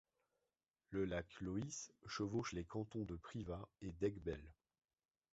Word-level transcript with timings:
Le 0.89 1.05
lac 1.05 1.27
Loïs 1.41 1.91
chevauche 2.07 2.53
les 2.53 2.65
cantons 2.65 3.05
de 3.05 3.15
Privat 3.15 3.69
et 3.83 3.91
d’Aiguebelle. 3.91 4.51